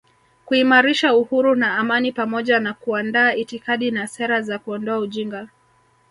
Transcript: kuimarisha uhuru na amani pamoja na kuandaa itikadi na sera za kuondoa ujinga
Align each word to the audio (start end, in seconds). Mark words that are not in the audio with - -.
kuimarisha 0.45 1.13
uhuru 1.15 1.55
na 1.55 1.77
amani 1.77 2.11
pamoja 2.11 2.59
na 2.59 2.73
kuandaa 2.73 3.33
itikadi 3.33 3.91
na 3.91 4.07
sera 4.07 4.41
za 4.41 4.59
kuondoa 4.59 4.97
ujinga 4.99 5.47